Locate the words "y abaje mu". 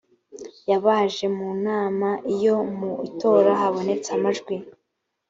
0.69-1.49